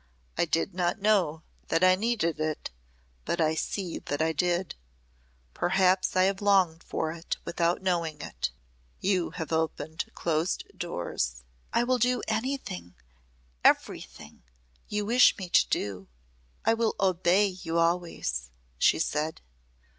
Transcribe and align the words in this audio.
"I 0.35 0.45
did 0.45 0.73
not 0.73 0.97
know 0.99 1.43
that 1.67 1.83
I 1.83 1.93
needed 1.93 2.39
it, 2.39 2.71
but 3.23 3.39
I 3.39 3.53
see 3.53 3.99
that 3.99 4.19
I 4.19 4.31
did. 4.31 4.73
Perhaps 5.53 6.15
I 6.15 6.23
have 6.23 6.41
longed 6.41 6.81
for 6.83 7.11
it 7.11 7.37
without 7.45 7.83
knowing 7.83 8.19
it. 8.19 8.49
You 8.99 9.29
have 9.35 9.51
opened 9.53 10.05
closed 10.15 10.63
doors." 10.75 11.43
"I 11.71 11.83
will 11.83 11.99
do 11.99 12.23
anything 12.27 12.95
everything 13.63 14.41
you 14.87 15.05
wish 15.05 15.37
me 15.37 15.49
to 15.49 15.67
do. 15.67 16.07
I 16.65 16.73
will 16.73 16.95
obey 16.99 17.45
you 17.45 17.77
always," 17.77 18.49
she 18.79 18.97
said. 18.97 19.39